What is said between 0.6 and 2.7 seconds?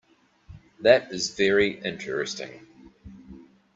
That is very interesting.